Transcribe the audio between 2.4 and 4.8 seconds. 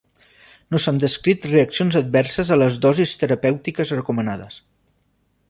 a les dosis terapèutiques recomanades.